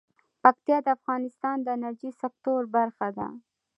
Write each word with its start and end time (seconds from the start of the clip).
پکتیا 0.43 0.77
د 0.83 0.87
افغانستان 0.97 1.55
د 1.61 1.67
انرژۍ 1.77 2.11
سکتور 2.21 2.61
برخه 2.75 3.07
ده. 3.17 3.27